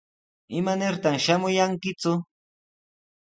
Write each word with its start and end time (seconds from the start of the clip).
¿Imanirtaq 0.59 1.15
shamuyankiku? 1.25 2.13